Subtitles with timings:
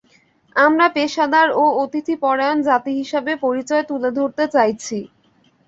[0.55, 4.97] আমরা পেশাদার ও অতিথি পরায়ণ জাতি হিসেবে পরিচয় তুলে ধরতে চাইছি।